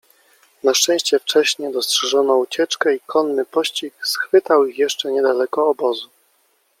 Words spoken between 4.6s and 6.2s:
ich jeszcze nie daleko obozu.